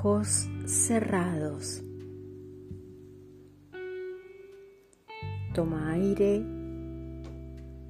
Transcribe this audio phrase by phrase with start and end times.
[0.00, 1.82] ojos cerrados.
[5.52, 6.42] Toma aire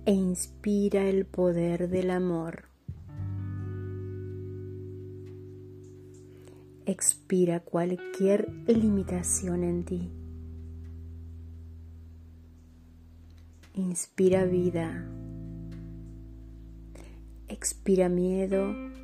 [0.07, 2.65] e inspira el poder del amor.
[6.85, 10.11] Expira cualquier limitación en ti.
[13.75, 15.09] Inspira vida.
[17.47, 19.00] Expira miedo.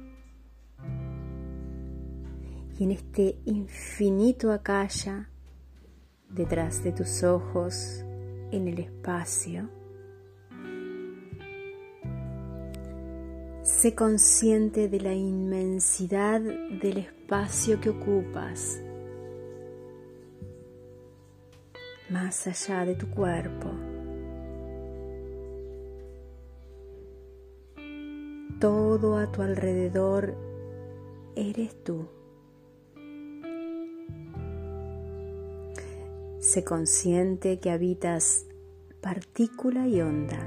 [2.79, 5.31] Y en este infinito acalla,
[6.29, 8.05] detrás de tus ojos,
[8.51, 9.69] en el espacio,
[13.63, 18.81] sé consciente de la inmensidad del espacio que ocupas,
[22.11, 23.71] más allá de tu cuerpo.
[28.61, 30.35] Todo a tu alrededor
[31.35, 32.16] eres tú.
[36.47, 38.47] Sé consciente que habitas
[39.01, 40.39] partícula y onda.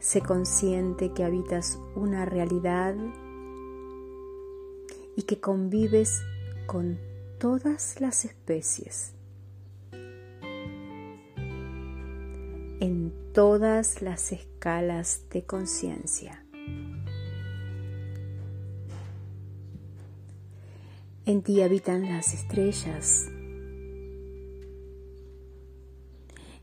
[0.00, 2.96] Sé consciente que habitas una realidad
[5.14, 6.20] y que convives
[6.66, 6.98] con
[7.38, 9.12] todas las especies.
[12.80, 16.43] en todas las escalas de conciencia.
[21.26, 23.28] En ti habitan las estrellas.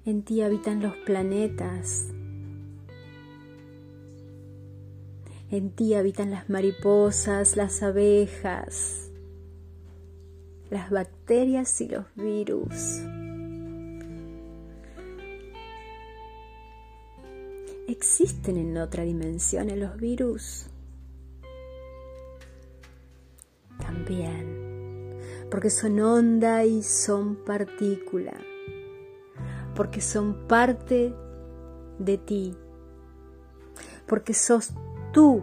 [0.06, 2.08] En ti habitan los planetas.
[5.50, 9.12] En ti habitan las mariposas, las abejas,
[10.70, 13.02] las bacterias y los virus.
[17.92, 20.71] existen en otra dimensión en los virus.
[25.52, 28.34] Porque son onda y son partícula,
[29.76, 31.14] porque son parte
[32.00, 32.56] de ti,
[34.08, 34.72] porque sos
[35.12, 35.42] tú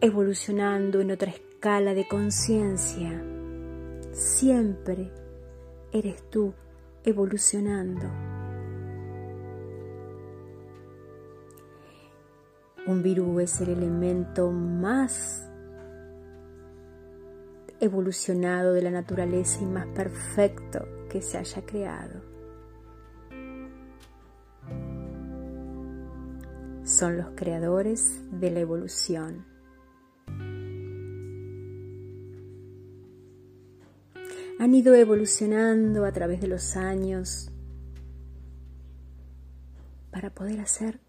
[0.00, 3.20] evolucionando en otra escala de conciencia.
[4.12, 5.10] Siempre
[5.90, 6.54] eres tú
[7.02, 8.06] evolucionando.
[12.86, 15.50] Un virus es el elemento más
[17.80, 22.22] evolucionado de la naturaleza y más perfecto que se haya creado.
[26.84, 29.46] Son los creadores de la evolución.
[34.58, 37.50] Han ido evolucionando a través de los años
[40.10, 41.00] para poder hacer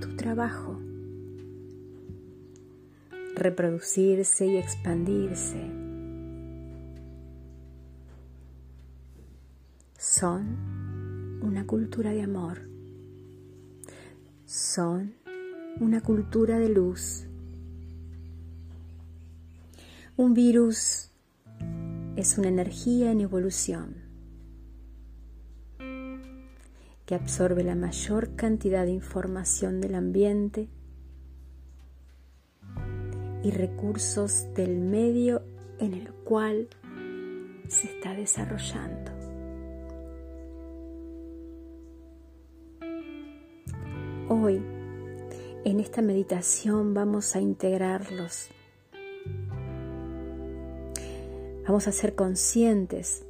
[0.00, 0.80] tu trabajo,
[3.38, 5.60] reproducirse y expandirse.
[9.96, 12.68] Son una cultura de amor,
[14.44, 15.14] son
[15.80, 17.26] una cultura de luz.
[20.16, 21.10] Un virus
[22.16, 24.08] es una energía en evolución
[27.06, 30.68] que absorbe la mayor cantidad de información del ambiente
[33.42, 35.42] y recursos del medio
[35.78, 36.68] en el cual
[37.68, 39.12] se está desarrollando.
[44.28, 44.62] Hoy,
[45.64, 48.48] en esta meditación, vamos a integrarlos.
[51.66, 53.24] Vamos a ser conscientes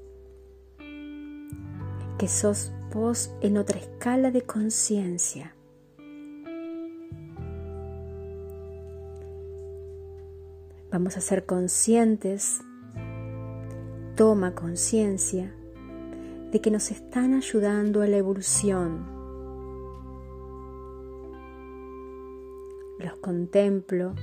[2.18, 5.54] que sos vos en otra escala de conciencia.
[10.98, 12.60] Vamos a ser conscientes,
[14.16, 15.54] toma conciencia
[16.50, 19.06] de que nos están ayudando a la evolución.
[22.98, 24.16] Los contemplo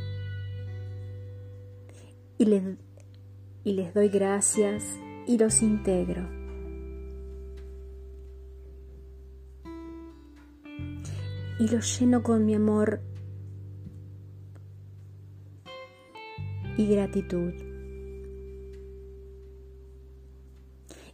[2.38, 2.64] y les,
[3.64, 4.84] y les doy gracias
[5.26, 6.28] y los integro.
[11.58, 13.00] y lo lleno con mi amor
[16.78, 17.54] y gratitud.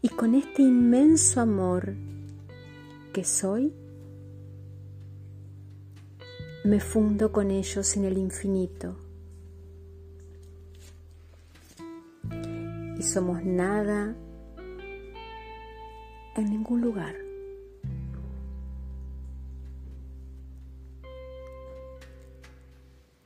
[0.02, 1.96] Y con este inmenso amor
[3.13, 3.74] que soy,
[6.63, 8.98] me fundo con ellos en el infinito.
[12.98, 14.16] Y somos nada
[16.36, 17.16] en ningún lugar.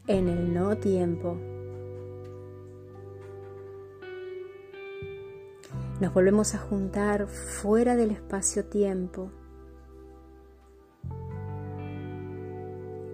[0.08, 1.55] en el no tiempo.
[6.00, 9.32] Nos volvemos a juntar fuera del espacio-tiempo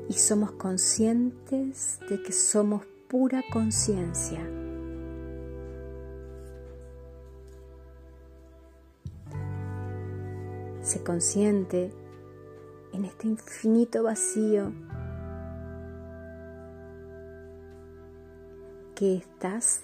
[0.09, 4.39] y somos conscientes de que somos pura conciencia.
[10.81, 11.93] Se consciente
[12.93, 14.73] en este infinito vacío
[18.95, 19.83] que estás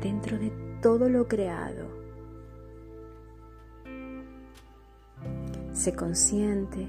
[0.00, 1.86] dentro de todo lo creado.
[5.72, 6.88] Sé consciente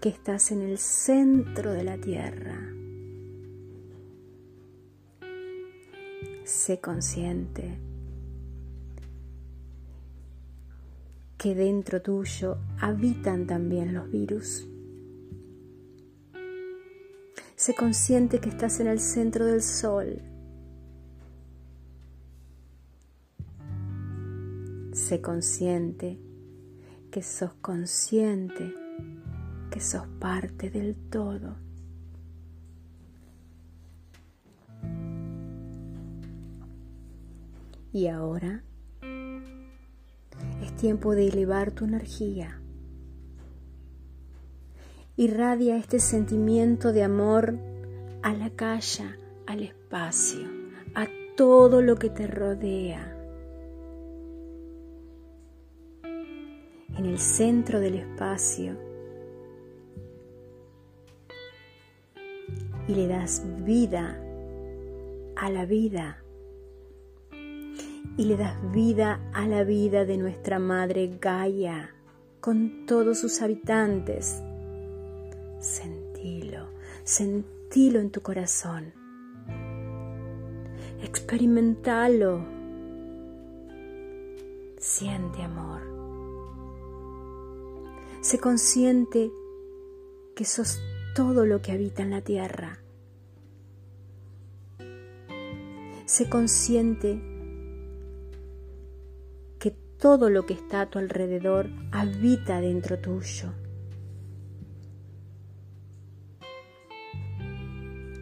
[0.00, 2.58] que estás en el centro de la tierra.
[6.44, 7.78] Sé consciente
[11.36, 14.66] que dentro tuyo habitan también los virus.
[17.56, 20.22] Sé consciente que estás en el centro del sol.
[25.10, 26.20] Sé consciente
[27.10, 28.72] que sos consciente
[29.72, 31.56] que sos parte del todo.
[37.92, 38.62] Y ahora
[40.62, 42.60] es tiempo de elevar tu energía.
[45.16, 47.58] Irradia este sentimiento de amor
[48.22, 49.10] a la calle,
[49.48, 50.46] al espacio,
[50.94, 53.16] a todo lo que te rodea.
[57.00, 58.76] En el centro del espacio
[62.86, 64.20] y le das vida
[65.34, 66.22] a la vida.
[68.18, 71.94] Y le das vida a la vida de nuestra Madre Gaia
[72.42, 74.42] con todos sus habitantes.
[75.58, 76.66] Sentilo,
[77.02, 78.92] sentilo en tu corazón.
[81.02, 82.44] Experimentalo.
[84.76, 85.99] Siente amor.
[88.30, 89.32] Sé consciente
[90.36, 90.80] que sos
[91.16, 92.78] todo lo que habita en la tierra.
[96.06, 97.20] Sé consciente
[99.58, 103.52] que todo lo que está a tu alrededor habita dentro tuyo.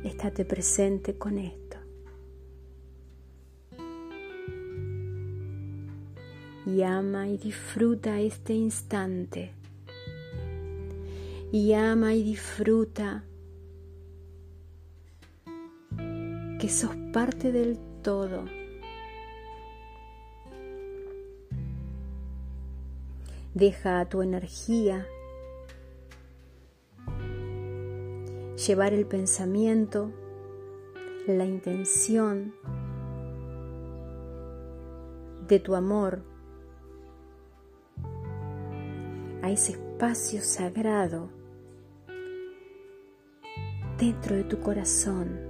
[0.04, 1.76] Estate presente con esto.
[6.64, 9.57] Y ama y disfruta este instante
[11.50, 13.24] y ama y disfruta
[16.58, 18.44] que sos parte del todo.
[23.54, 25.06] Deja a tu energía
[28.66, 30.12] llevar el pensamiento,
[31.26, 32.54] la intención
[35.46, 36.22] de tu amor
[39.42, 41.37] a ese espacio sagrado
[43.98, 45.40] dentro de tu corazón,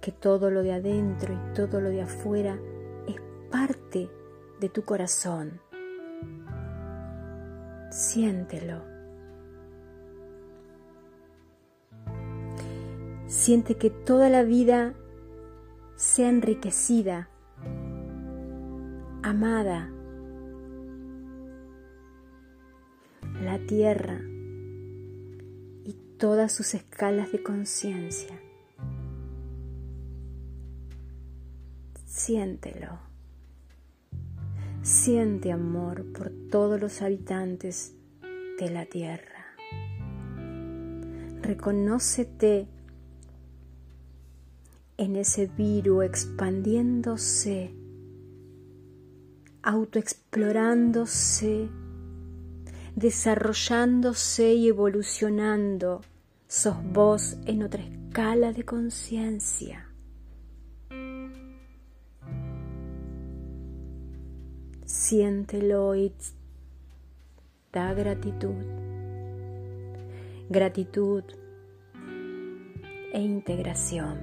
[0.00, 2.58] que todo lo de adentro y todo lo de afuera
[3.06, 3.16] es
[3.50, 4.10] parte
[4.60, 5.60] de tu corazón.
[7.90, 8.82] Siéntelo.
[13.26, 14.94] Siente que toda la vida
[15.96, 17.30] sea enriquecida,
[19.22, 19.90] amada.
[23.42, 24.20] La tierra
[26.18, 28.38] todas sus escalas de conciencia.
[32.04, 32.98] Siéntelo.
[34.82, 37.94] Siente amor por todos los habitantes
[38.58, 39.44] de la tierra.
[41.42, 42.66] Reconócete
[44.96, 47.72] en ese virus expandiéndose,
[49.62, 51.68] autoexplorándose
[52.98, 56.00] desarrollándose y evolucionando,
[56.48, 59.88] sos vos en otra escala de conciencia.
[64.84, 66.12] Siéntelo y
[67.72, 68.64] da gratitud,
[70.48, 71.22] gratitud
[73.12, 74.18] e integración.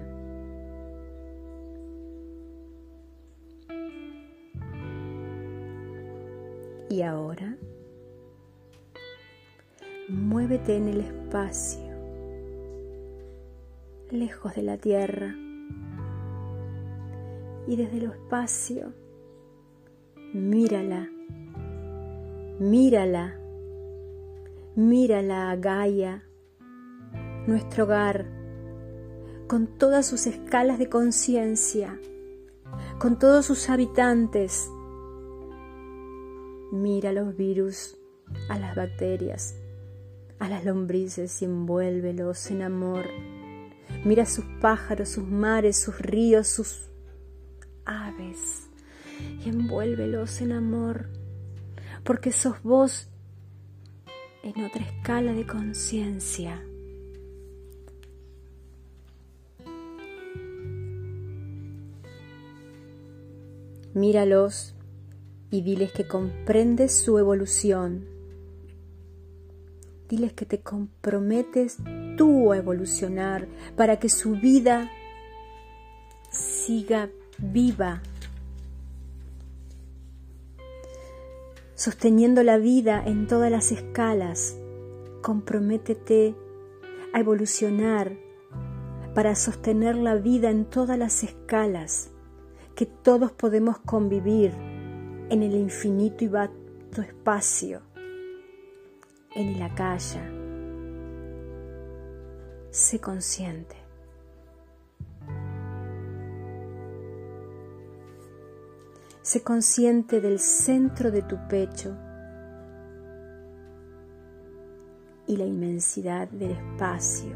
[6.89, 7.58] Y ahora
[10.07, 11.93] Muévete en el espacio,
[14.12, 15.35] lejos de la tierra.
[17.67, 18.93] Y desde el espacio,
[20.33, 21.09] mírala,
[22.59, 23.39] mírala,
[24.77, 26.25] Mira la Gaia,
[27.47, 28.25] nuestro hogar,
[29.47, 31.97] con todas sus escalas de conciencia,
[33.00, 34.69] con todos sus habitantes.
[36.74, 37.97] Mira los virus,
[38.50, 39.55] a las bacterias,
[40.39, 43.06] a las lombrices y envuélvelos en amor.
[44.04, 46.89] Mira sus pájaros, sus mares, sus ríos, sus
[47.86, 48.70] aves
[49.44, 51.10] y envuélvelos en amor,
[52.04, 53.08] porque sos vos
[54.44, 56.63] en otra escala de conciencia.
[63.94, 64.75] Míralos
[65.51, 68.14] y diles que comprendes su evolución.
[70.09, 71.77] Diles que te comprometes
[72.17, 74.91] tú a evolucionar para que su vida
[76.29, 78.01] siga viva,
[81.74, 84.57] sosteniendo la vida en todas las escalas.
[85.21, 86.35] Comprométete
[87.13, 88.15] a evolucionar
[89.15, 92.12] para sostener la vida en todas las escalas
[92.75, 94.51] que todos podemos convivir
[95.29, 97.81] en el infinito y vasto espacio,
[99.36, 100.24] en el acaya.
[102.72, 103.75] Sé consciente.
[109.22, 111.96] Sé consciente del centro de tu pecho
[115.27, 117.36] y la inmensidad del espacio.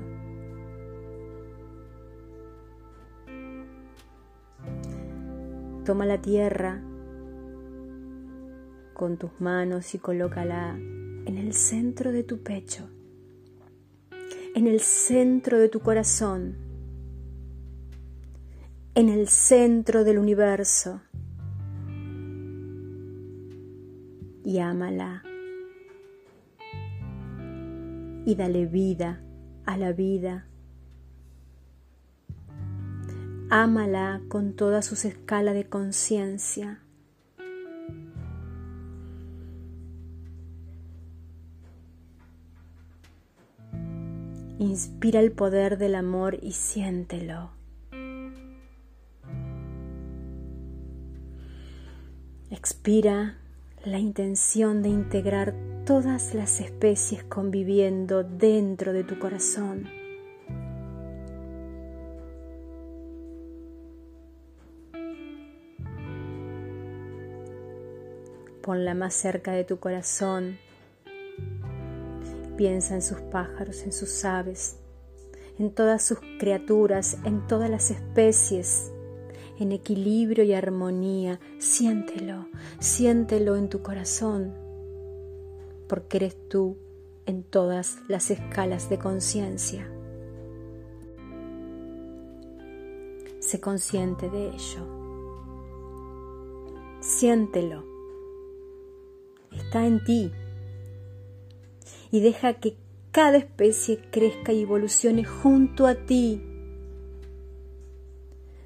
[5.83, 6.81] Toma la tierra
[8.93, 10.77] con tus manos y colócala
[11.29, 12.89] en el centro de tu pecho,
[14.55, 16.55] en el centro de tu corazón,
[18.95, 21.01] en el centro del universo.
[24.43, 25.21] Y ámala.
[28.25, 29.21] Y dale vida
[29.67, 30.47] a la vida
[33.51, 36.81] Ámala con toda su escala de conciencia.
[44.59, 47.51] Inspira el poder del amor y siéntelo.
[52.51, 53.37] Expira
[53.85, 59.87] la intención de integrar todas las especies conviviendo dentro de tu corazón.
[68.69, 70.59] ponla más cerca de tu corazón.
[72.59, 74.79] Piensa en sus pájaros, en sus aves,
[75.57, 78.91] en todas sus criaturas, en todas las especies,
[79.59, 81.39] en equilibrio y armonía.
[81.57, 82.49] Siéntelo,
[82.79, 84.53] siéntelo en tu corazón,
[85.87, 86.75] porque eres tú
[87.25, 89.89] en todas las escalas de conciencia.
[93.39, 94.85] Sé consciente de ello.
[96.99, 97.85] Siéntelo
[99.51, 100.31] está en ti.
[102.11, 102.75] Y deja que
[103.11, 106.41] cada especie crezca y evolucione junto a ti.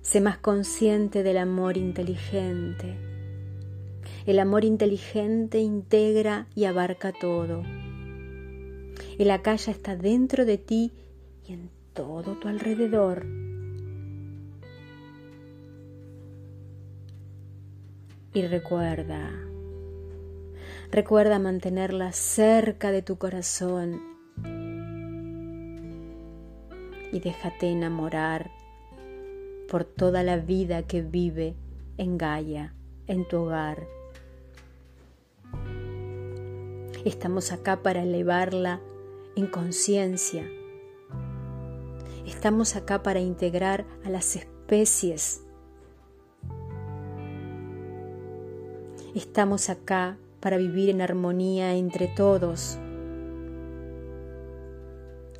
[0.01, 2.97] Sé más consciente del amor inteligente.
[4.25, 7.63] El amor inteligente integra y abarca todo.
[9.17, 10.91] El acaya está dentro de ti
[11.47, 13.25] y en todo tu alrededor.
[18.33, 19.31] Y recuerda,
[20.93, 23.99] Recuerda mantenerla cerca de tu corazón
[27.11, 28.51] y déjate enamorar
[29.71, 31.55] por toda la vida que vive
[31.97, 32.75] en Gaia,
[33.07, 33.87] en tu hogar.
[37.05, 38.79] Estamos acá para elevarla
[39.35, 40.47] en conciencia.
[42.27, 45.43] Estamos acá para integrar a las especies.
[49.15, 52.77] Estamos acá para vivir en armonía entre todos.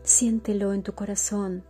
[0.01, 1.65] Siéntelo en tu corazón.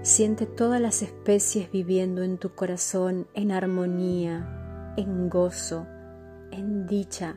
[0.00, 5.86] Siente todas las especies viviendo en tu corazón en armonía, en gozo,
[6.52, 7.36] en dicha.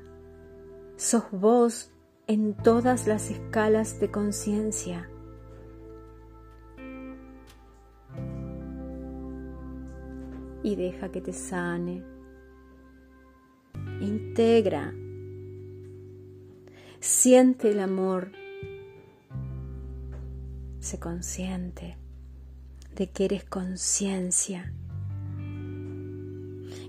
[0.95, 1.91] Sos vos
[2.25, 5.09] en todas las escalas de conciencia.
[10.63, 12.18] Y deja que te sane
[14.01, 14.93] integra,
[16.99, 18.31] siente el amor,
[20.79, 21.97] sé consciente
[22.95, 24.73] de que eres conciencia.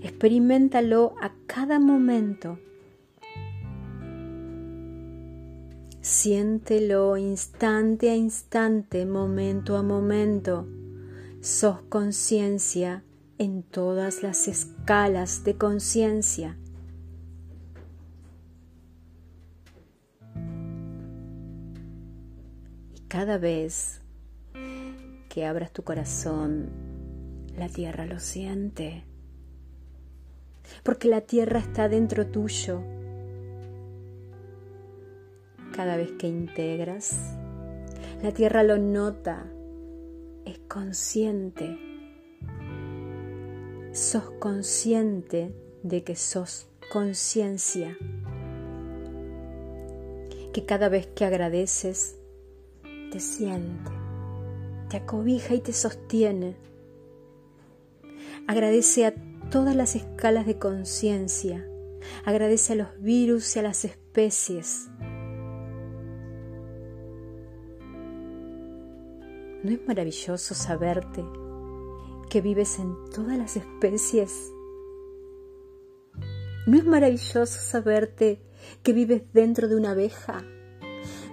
[0.03, 2.59] Experimentalo a cada momento.
[6.01, 10.67] Siéntelo instante a instante, momento a momento.
[11.39, 13.03] Sos conciencia
[13.37, 16.57] en todas las escalas de conciencia.
[23.11, 23.99] Cada vez
[25.27, 26.69] que abras tu corazón,
[27.57, 29.03] la tierra lo siente.
[30.81, 32.81] Porque la tierra está dentro tuyo
[35.75, 37.35] cada vez que integras.
[38.23, 39.45] La tierra lo nota,
[40.45, 41.77] es consciente.
[43.91, 45.53] Sos consciente
[45.83, 47.97] de que sos conciencia.
[50.53, 52.20] Que cada vez que agradeces,
[53.11, 53.91] te siente,
[54.89, 56.57] te acobija y te sostiene.
[58.47, 59.13] Agradece a
[59.51, 61.67] todas las escalas de conciencia.
[62.25, 64.89] Agradece a los virus y a las especies
[69.63, 71.23] ¿No es maravilloso saberte
[72.31, 74.51] que vives en todas las especies?
[76.65, 78.41] ¿No es maravilloso saberte
[78.81, 80.43] que vives dentro de una abeja?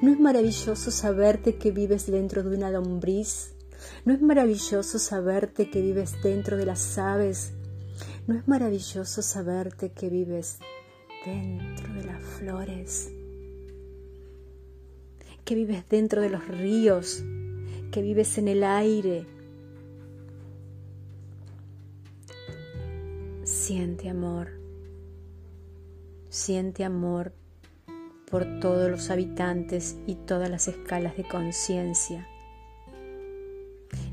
[0.01, 3.53] ¿No es maravilloso saberte que vives dentro de una lombriz?
[4.05, 7.53] ¿No es maravilloso saberte que vives dentro de las aves?
[8.29, 10.59] ¿No es maravilloso saberte que vives
[11.27, 13.11] dentro de las flores?
[15.45, 17.25] Que vives dentro de los ríos,
[17.91, 19.27] que vives en el aire.
[23.43, 24.49] Siente amor,
[26.29, 27.33] siente amor
[28.31, 32.27] por todos los habitantes y todas las escalas de conciencia.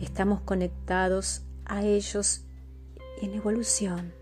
[0.01, 2.45] Estamos conectados a ellos
[3.21, 4.13] en evolución.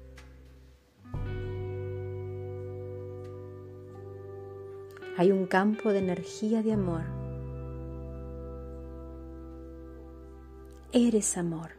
[5.18, 7.24] Hay un campo de energía de amor
[10.94, 11.72] eres amor.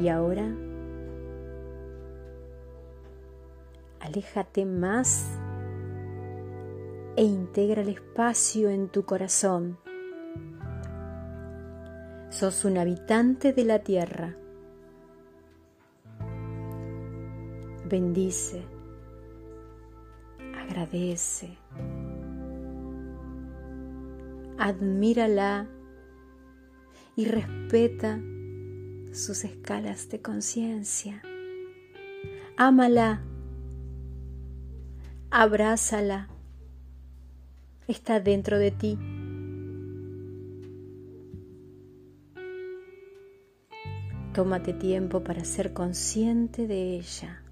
[0.00, 0.52] Y ahora,
[4.10, 5.38] aléjate más
[7.16, 9.78] e integra el espacio en tu corazón.
[12.28, 14.36] Sos un habitante de la tierra.
[17.86, 18.64] Bendice,
[20.56, 21.56] agradece
[24.60, 25.66] admírala
[27.16, 28.20] y respeta
[29.10, 31.22] sus escalas de conciencia.
[32.58, 33.24] Ámala,
[35.30, 36.28] abrázala,
[37.86, 38.98] está dentro de ti.
[44.34, 47.42] Tómate tiempo para ser consciente de ella.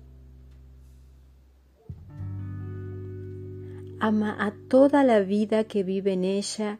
[4.00, 6.78] Ama a toda la vida que vive en ella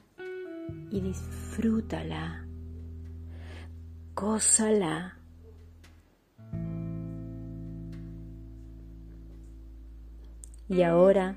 [0.90, 2.46] y disfrútala,
[4.14, 5.17] gózala.
[10.68, 11.37] Y ahora,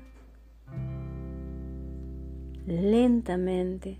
[2.66, 3.98] lentamente,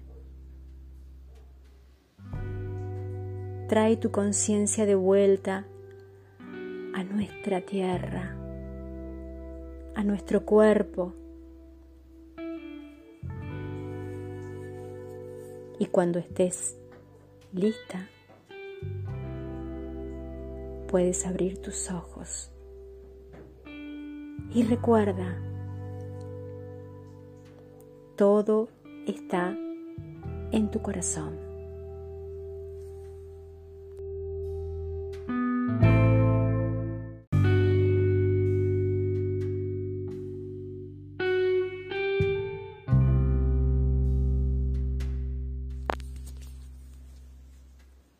[3.69, 5.67] trae tu conciencia de vuelta
[6.95, 8.37] a nuestra tierra,
[9.95, 11.15] a nuestro cuerpo
[15.83, 16.79] Y cuando estés
[17.53, 18.09] lista,
[20.87, 22.52] puedes abrir tus ojos.
[24.55, 25.39] Y recuerda,
[28.17, 28.69] todo
[29.07, 29.57] está
[30.53, 31.53] en tu corazón.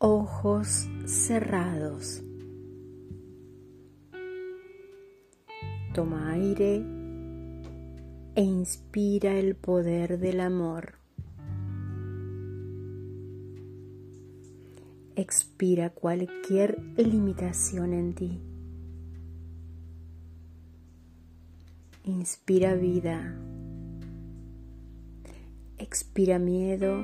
[0.05, 2.21] ojos cerrados.
[5.93, 6.83] Toma aire
[8.33, 10.95] e inspira el poder del amor.
[15.15, 18.41] Expira cualquier limitación en ti.
[22.05, 23.37] Inspira vida.
[25.77, 27.03] Expira miedo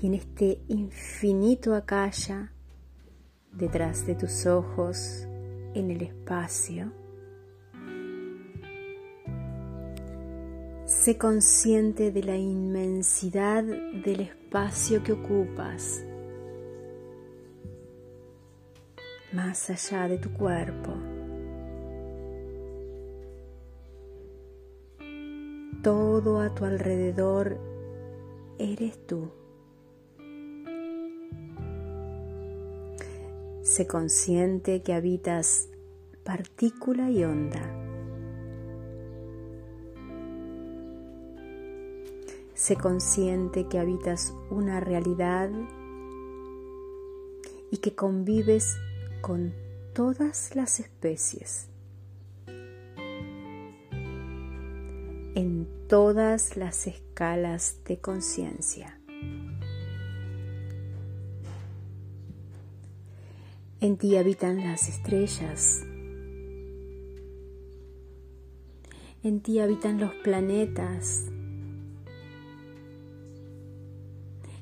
[0.00, 2.52] y en este infinito acalla,
[3.52, 5.26] detrás de tus ojos,
[5.74, 6.92] en el espacio,
[10.84, 16.04] sé consciente de la inmensidad del espacio que ocupas.
[19.32, 20.92] más allá de tu cuerpo.
[25.82, 27.58] Todo a tu alrededor
[28.58, 29.30] eres tú.
[33.62, 35.68] Sé consciente que habitas
[36.24, 37.62] partícula y onda.
[42.54, 45.48] Sé consciente que habitas una realidad
[47.70, 48.76] y que convives
[49.20, 49.54] con
[49.92, 51.68] todas las especies,
[55.36, 59.01] en todas las escalas de conciencia.
[63.82, 65.82] En ti habitan las estrellas.
[69.24, 71.24] En ti habitan los planetas.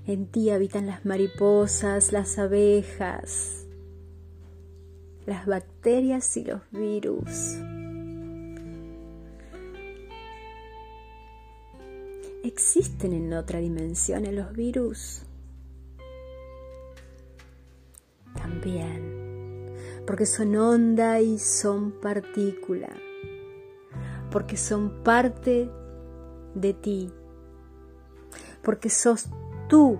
[0.07, 3.67] En ti habitan las mariposas, las abejas,
[5.27, 7.59] las bacterias y los virus.
[12.43, 15.27] ¿Existen en otra dimensión los virus?
[20.11, 22.89] Porque son onda y son partícula,
[24.33, 25.71] porque son parte
[26.53, 27.13] de ti,
[28.61, 29.29] porque sos
[29.69, 29.97] tú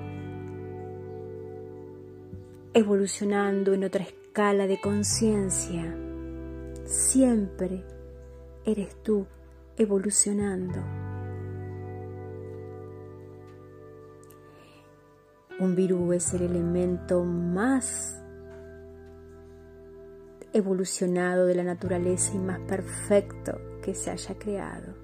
[2.75, 5.97] evolucionando en otra escala de conciencia.
[6.87, 7.85] Siempre
[8.65, 9.29] eres tú
[9.77, 10.81] evolucionando.
[15.61, 18.20] Un virus es el elemento más
[20.53, 24.95] evolucionado de la naturaleza y más perfecto que se haya creado.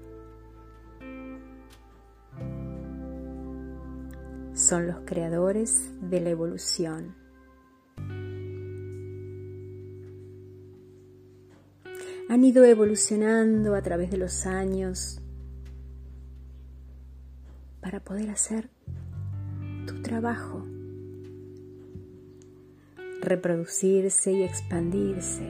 [4.53, 7.15] Son los creadores de la evolución.
[12.29, 15.21] Han ido evolucionando a través de los años
[17.79, 18.69] para poder hacer
[19.85, 20.66] tu trabajo
[23.27, 25.47] reproducirse y expandirse.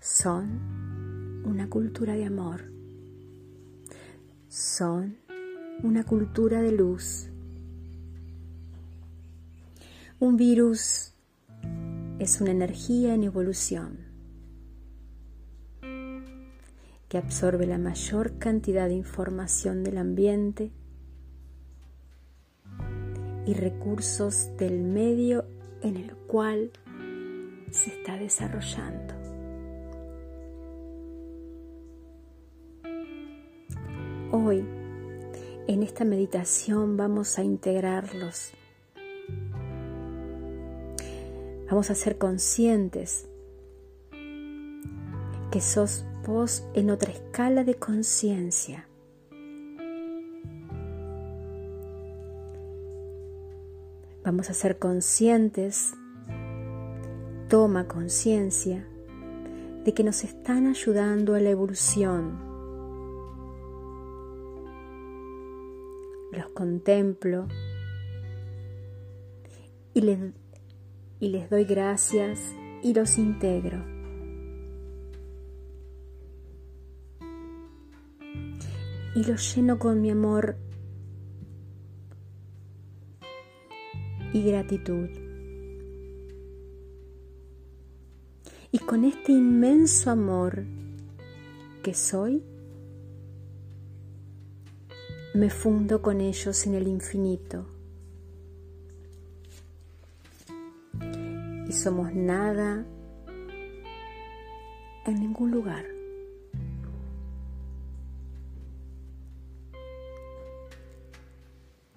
[0.00, 2.64] Son una cultura de amor.
[4.48, 5.16] Son
[5.82, 7.30] una cultura de luz.
[10.20, 11.12] Un virus
[12.18, 13.98] es una energía en evolución
[17.08, 20.72] que absorbe la mayor cantidad de información del ambiente
[23.46, 25.44] y recursos del medio
[25.82, 26.70] en el cual
[27.70, 29.14] se está desarrollando.
[34.32, 34.64] Hoy,
[35.66, 38.52] en esta meditación, vamos a integrarlos.
[41.70, 43.28] Vamos a ser conscientes
[45.50, 48.88] que sos vos en otra escala de conciencia
[54.34, 55.94] Vamos a ser conscientes,
[57.48, 58.84] toma conciencia
[59.84, 62.40] de que nos están ayudando a la evolución.
[66.32, 67.46] Los contemplo
[69.92, 70.18] y les,
[71.20, 72.40] y les doy gracias
[72.82, 73.84] y los integro.
[79.14, 80.56] Y los lleno con mi amor
[84.34, 85.08] y gratitud.
[88.72, 90.64] Y con este inmenso amor
[91.84, 92.42] que soy,
[95.34, 97.66] me fundo con ellos en el infinito.
[101.68, 102.84] Y somos nada
[105.06, 105.86] en ningún lugar.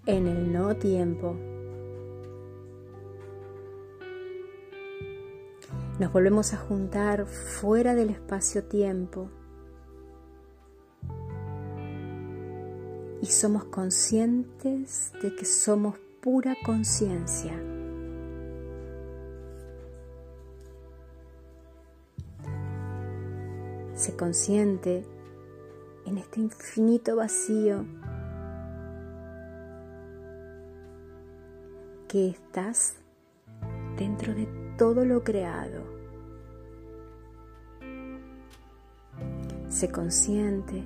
[0.06, 1.57] En el no tiempo.
[6.00, 9.32] Nos volvemos a juntar fuera del espacio-tiempo
[13.20, 17.54] y somos conscientes de que somos pura conciencia.
[23.96, 25.04] Sé consciente
[26.06, 27.84] en este infinito vacío
[32.08, 32.98] que estás
[33.98, 35.82] dentro de todo lo creado.
[39.70, 40.84] Sé consciente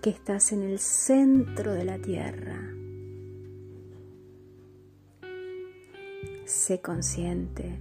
[0.00, 2.74] que estás en el centro de la tierra
[6.44, 7.80] Sé consciente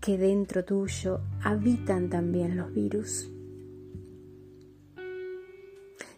[0.00, 3.30] que dentro tuyo habitan también los virus.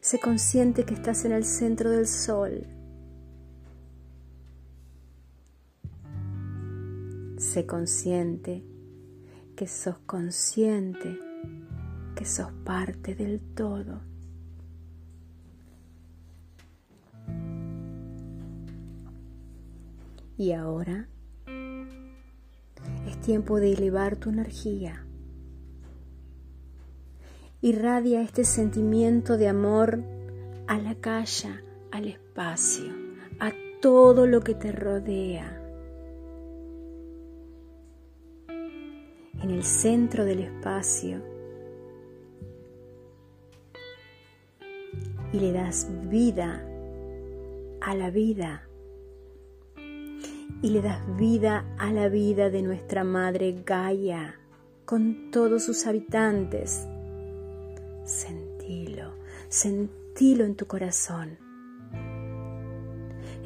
[0.00, 2.66] Sé consciente que estás en el centro del sol.
[7.58, 8.62] Sé consciente
[9.56, 11.18] que sos consciente
[12.14, 14.00] que sos parte del todo.
[20.36, 21.08] Y ahora
[23.08, 25.04] es tiempo de elevar tu energía.
[27.60, 30.04] Irradia este sentimiento de amor
[30.68, 32.92] a la calle, al espacio,
[33.40, 33.50] a
[33.82, 35.57] todo lo que te rodea.
[39.42, 41.22] En el centro del espacio
[45.32, 46.64] y le das vida
[47.80, 48.68] a la vida
[50.62, 54.34] y le das vida a la vida de nuestra Madre Gaia
[54.84, 56.86] con todos sus habitantes.
[58.04, 59.12] Sentilo,
[59.48, 61.38] sentilo en tu corazón.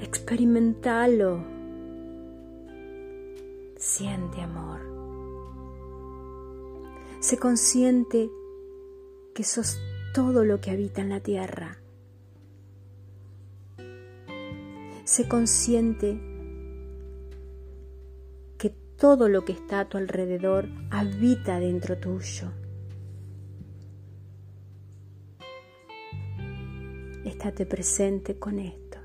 [0.00, 1.44] Experimentalo.
[3.76, 4.91] Siente amor.
[7.32, 8.30] Sé consciente
[9.34, 9.78] que sos
[10.12, 11.78] todo lo que habita en la tierra.
[15.04, 16.20] Sé consciente
[18.98, 22.52] todo lo que está a tu alrededor habita dentro tuyo.
[27.24, 28.98] Estate presente con esto.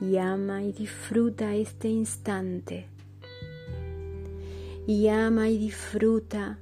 [0.00, 2.95] Y ama y disfruta este instante.
[4.88, 6.60] Y ama y disfruta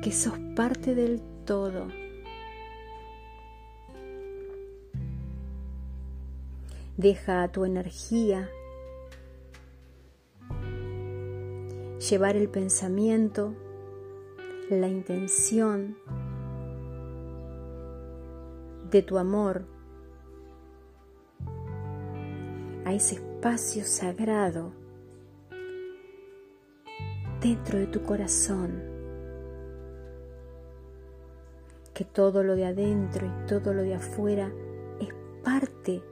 [0.00, 1.88] que sos parte del todo.
[6.96, 8.48] Deja a tu energía
[11.98, 13.52] llevar el pensamiento,
[14.70, 15.96] la intención
[18.92, 19.64] de tu amor
[22.84, 24.83] a ese espacio sagrado
[27.44, 28.82] dentro de tu corazón,
[31.92, 34.50] que todo lo de adentro y todo lo de afuera
[34.98, 35.10] es
[35.44, 36.02] parte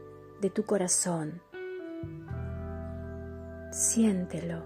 [0.43, 1.41] de tu corazón.
[3.71, 4.63] Siéntelo.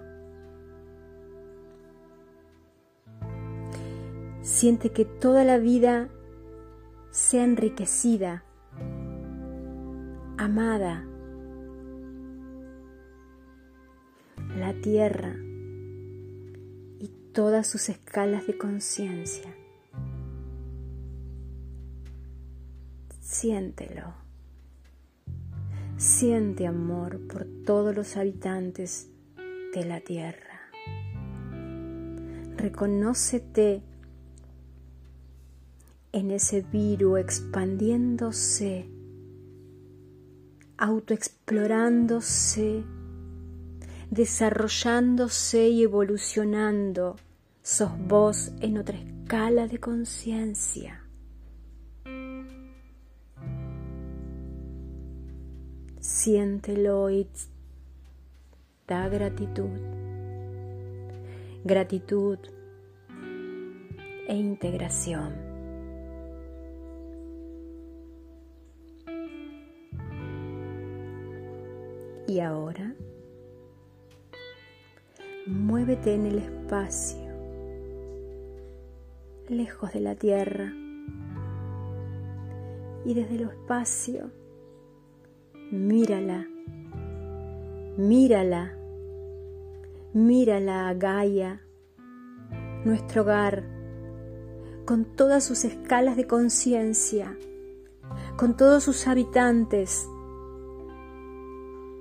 [4.41, 6.09] Siente que toda la vida
[7.11, 8.43] sea enriquecida,
[10.37, 11.07] amada.
[14.57, 15.37] La tierra
[17.37, 19.55] todas sus escalas de conciencia.
[23.20, 24.14] Siéntelo.
[25.99, 29.11] Siente amor por todos los habitantes
[29.75, 30.62] de la tierra.
[32.57, 33.83] Reconócete
[36.12, 38.88] en ese virus expandiéndose,
[40.79, 42.83] autoexplorándose,
[44.11, 47.16] desarrollándose y evolucionando.
[47.69, 51.03] Sos vos en otra escala de conciencia.
[55.99, 57.29] siéntelo y
[58.87, 59.69] da gratitud,
[61.65, 62.39] gratitud
[64.29, 65.35] e integración.
[72.29, 72.95] Y ahora,
[75.47, 77.26] muévete en el espacio,
[79.49, 80.73] lejos de la tierra,
[83.05, 84.31] y desde el espacio
[85.73, 86.47] Mírala,
[87.97, 88.73] mírala,
[90.13, 91.61] mírala a Gaia,
[92.85, 93.65] nuestro hogar,
[94.85, 97.37] con todas sus escalas de conciencia,
[98.37, 100.09] con todos sus habitantes.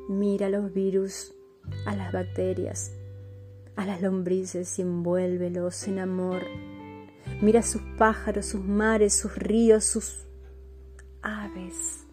[0.09, 1.33] Mira los virus,
[1.87, 2.93] a las bacterias,
[3.75, 6.43] a las lombrices y envuélvelos en amor.
[7.41, 10.25] Mira sus pájaros, sus mares, sus ríos, sus
[11.21, 12.05] aves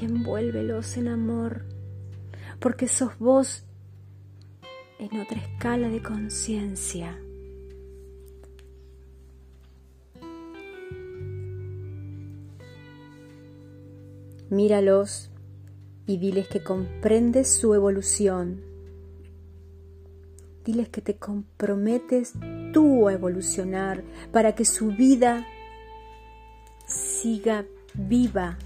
[0.00, 1.64] y envuélvelos en amor,
[2.60, 3.64] porque sos vos
[4.98, 7.18] en otra escala de conciencia.
[14.50, 15.30] Míralos
[16.06, 18.73] y diles que comprendes su evolución.
[20.64, 22.32] Diles que te comprometes
[22.72, 25.46] tú a evolucionar para que su vida
[26.86, 28.58] siga viva,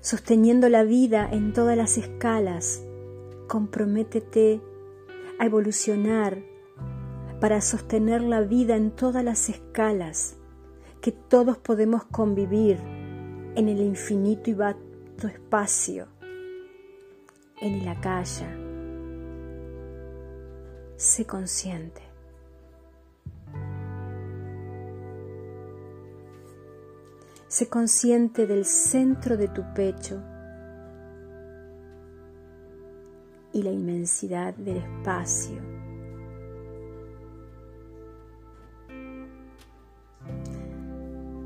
[0.00, 2.82] sosteniendo la vida en todas las escalas.
[3.46, 4.60] Comprométete
[5.38, 6.42] a evolucionar
[7.40, 10.36] para sostener la vida en todas las escalas,
[11.00, 12.78] que todos podemos convivir
[13.54, 16.08] en el infinito y vasto espacio,
[17.60, 18.48] en el acaya.
[20.96, 22.02] Sé consciente.
[27.48, 30.20] Sé consciente del centro de tu pecho
[33.52, 35.62] y la inmensidad del espacio.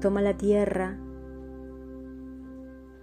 [0.00, 0.96] Toma la tierra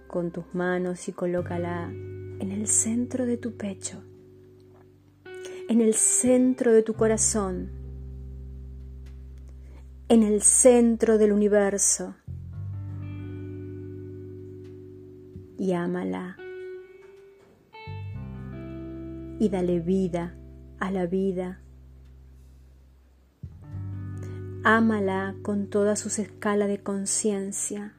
[0.08, 1.92] con tus manos y colócala
[2.40, 4.02] en el centro de tu pecho,
[5.68, 7.70] en el centro de tu corazón,
[10.08, 12.14] en el centro del universo.
[15.58, 16.36] y ámala.
[19.38, 20.34] Y dale vida
[20.78, 21.60] a la vida.
[24.64, 27.95] Ámala con toda su escala de conciencia.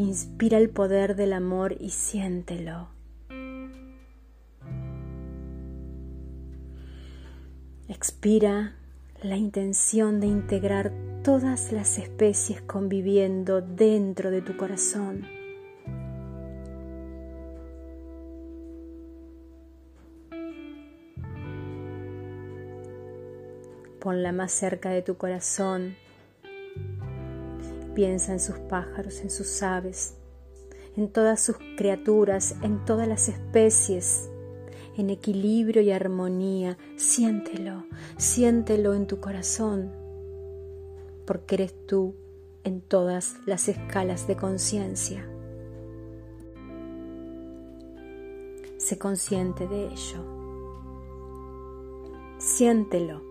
[0.00, 2.88] Inspira el poder del amor y siéntelo.
[7.86, 8.76] Expira
[9.22, 10.90] la intención de integrar
[11.22, 15.26] todas las especies conviviendo dentro de tu corazón.
[24.00, 25.94] Ponla más cerca de tu corazón.
[27.94, 30.14] Piensa en sus pájaros, en sus aves,
[30.96, 34.30] en todas sus criaturas, en todas las especies
[34.96, 36.78] en equilibrio y armonía.
[36.96, 37.84] Siéntelo,
[38.16, 39.90] siéntelo en tu corazón,
[41.26, 42.14] porque eres tú
[42.64, 45.26] en todas las escalas de conciencia.
[48.76, 50.24] Sé consciente de ello.
[52.38, 53.22] Siéntelo.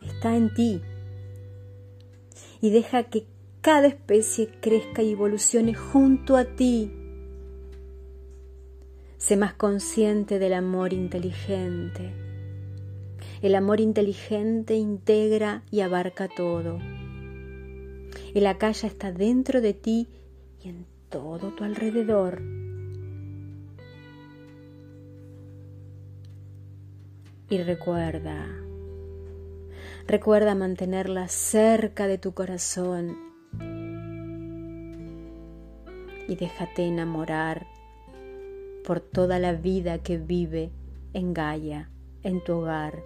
[0.00, 0.82] Está en ti.
[2.62, 3.26] Y deja que
[3.60, 6.90] cada especie crezca y evolucione junto a ti
[9.22, 12.10] Sé más consciente del amor inteligente.
[13.40, 16.80] El amor inteligente integra y abarca todo.
[18.34, 20.08] El acá ya está dentro de ti
[20.60, 22.42] y en todo tu alrededor.
[27.48, 28.48] Y recuerda,
[30.06, 33.16] recuerda mantenerla cerca de tu corazón
[36.28, 37.66] y déjate enamorar
[38.84, 40.70] por toda la vida que vive
[41.12, 41.90] en Gaia,
[42.22, 43.02] en tu hogar.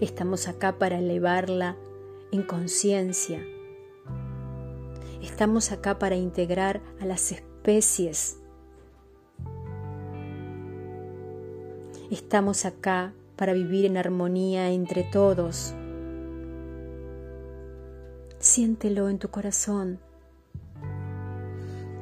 [0.00, 1.76] Estamos acá para elevarla
[2.32, 3.44] en conciencia.
[5.22, 8.38] Estamos acá para integrar a las especies.
[12.10, 15.74] Estamos acá para vivir en armonía entre todos.
[18.38, 19.98] Siéntelo en tu corazón.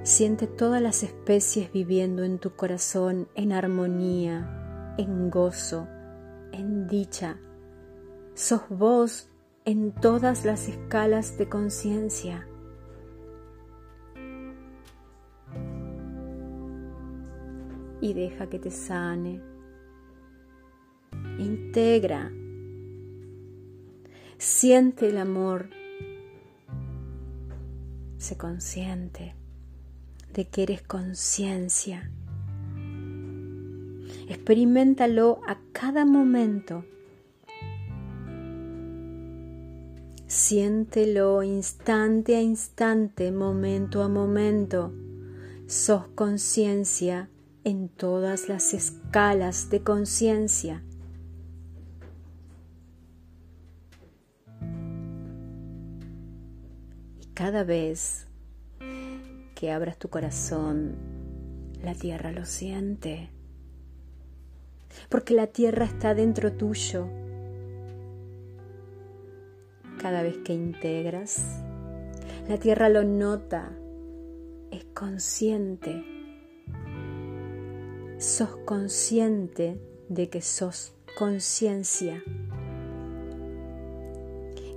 [0.03, 5.88] Siente todas las especies viviendo en tu corazón en armonía, en gozo,
[6.53, 7.38] en dicha.
[8.35, 9.31] Sos vos
[9.64, 12.46] en todas las escalas de conciencia.
[18.03, 19.50] Y deja que te sane.
[21.40, 22.31] Integra.
[24.37, 25.70] Siente el amor.
[28.18, 29.34] Se consciente
[30.34, 32.11] de que eres conciencia.
[34.28, 36.84] Experimentalo a cada momento.
[40.26, 44.93] Siéntelo instante a instante, momento a momento.
[45.66, 47.30] Sos conciencia
[47.64, 50.84] en todas las escalas de conciencia.
[57.41, 58.26] Cada vez
[59.55, 60.95] que abras tu corazón,
[61.82, 63.30] la tierra lo siente.
[65.09, 67.09] Porque la tierra está dentro tuyo.
[70.03, 71.43] Cada vez que integras,
[72.47, 73.72] la tierra lo nota,
[74.70, 76.05] es consciente.
[78.18, 79.80] Sos consciente
[80.11, 82.22] de que sos conciencia.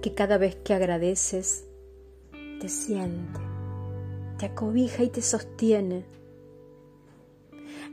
[0.01, 1.66] Que cada vez que agradeces,
[2.64, 3.41] te siente
[4.39, 6.05] te acobija y te sostiene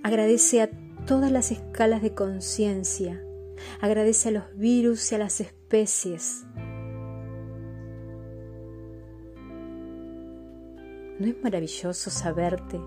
[0.05, 0.71] Agradece a
[1.07, 3.23] todas las escalas de conciencia.
[3.81, 6.47] Agradece a los virus y a las especies.
[11.19, 12.81] ¿No es maravilloso saberte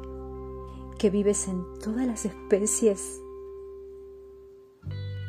[0.98, 3.22] que vives en todas las especies?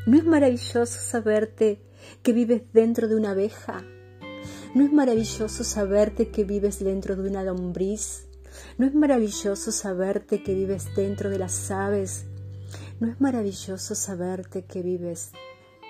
[0.06, 1.82] ¿No es maravilloso saberte
[2.22, 3.84] que vives dentro de una abeja?
[4.74, 8.26] ¿No es maravilloso saberte que vives dentro de una lombriz?
[8.76, 12.26] ¿No es maravilloso saberte que vives dentro de las aves?
[12.98, 15.30] ¿No es maravilloso saberte que vives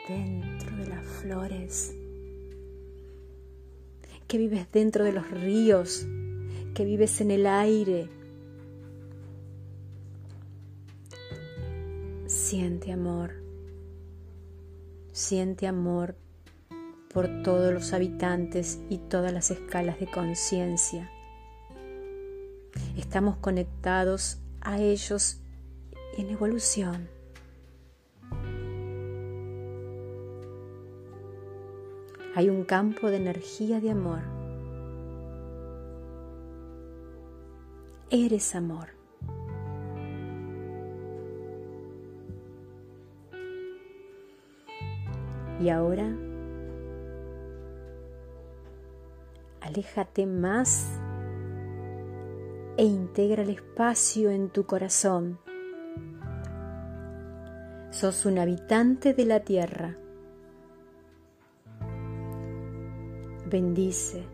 [0.06, 1.94] dentro de las flores?
[4.28, 6.06] Que vives dentro de los ríos,
[6.74, 8.08] que vives en el aire.
[12.26, 13.44] Siente amor
[15.14, 16.16] siente amor
[17.14, 21.08] por todos los habitantes y todas las escalas de conciencia.
[22.96, 25.40] Estamos conectados a ellos
[26.18, 27.08] en evolución.
[32.34, 34.20] Hay un campo de energía de amor.
[38.10, 38.88] Eres amor.
[45.60, 46.12] Y ahora,
[49.74, 51.00] aléjate más
[52.76, 55.40] e integra el espacio en tu corazón.
[57.90, 59.96] Sos un habitante de la tierra.
[63.50, 64.24] Bendice,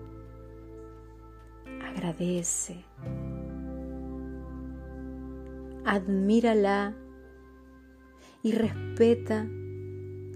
[1.86, 2.84] agradece,
[5.86, 6.94] admírala
[8.42, 9.46] y respeta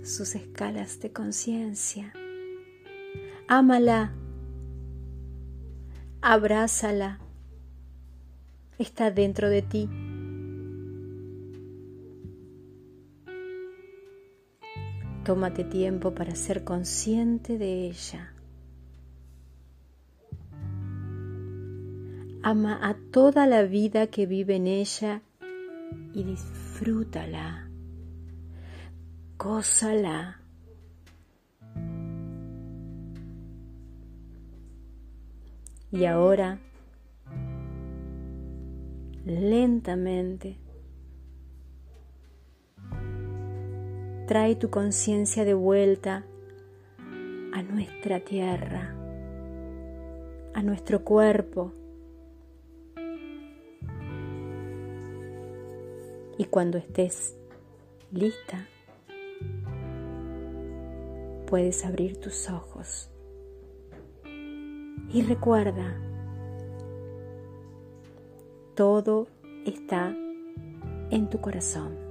[0.02, 2.12] sus escalas de conciencia.
[3.48, 4.14] Ámala,
[6.33, 7.20] abrázala,
[8.79, 9.89] está dentro de ti.
[15.25, 18.33] Tómate tiempo para ser consciente de ella.
[22.43, 25.22] Ama a toda la vida que vive en ella
[26.12, 27.68] y disfrútala
[29.45, 30.43] gózala.
[35.95, 36.59] Y ahora,
[39.24, 40.59] lentamente,
[44.26, 46.24] trae tu conciencia de vuelta
[47.53, 48.92] a nuestra tierra,
[50.53, 51.72] a nuestro cuerpo.
[56.38, 57.36] Y cuando estés
[58.11, 58.66] lista,
[61.47, 63.14] puedes abrir tus ojos.
[65.15, 65.95] Y recuerda,
[68.75, 69.29] todo
[69.65, 70.12] está
[71.12, 72.03] en tu corazón.